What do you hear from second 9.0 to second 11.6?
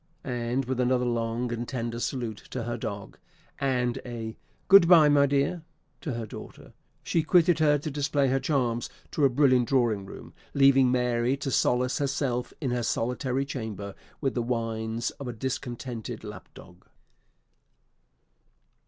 to a brilliant drawing room, leaving Mary to